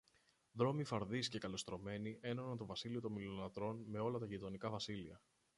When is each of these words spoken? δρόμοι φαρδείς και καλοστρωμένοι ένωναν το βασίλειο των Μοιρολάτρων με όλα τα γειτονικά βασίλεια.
δρόμοι 0.51 0.83
φαρδείς 0.83 1.27
και 1.29 1.39
καλοστρωμένοι 1.39 2.17
ένωναν 2.21 2.57
το 2.57 2.65
βασίλειο 2.65 3.01
των 3.01 3.11
Μοιρολάτρων 3.11 3.83
με 3.87 3.99
όλα 3.99 4.19
τα 4.19 4.25
γειτονικά 4.25 4.69
βασίλεια. 4.69 5.21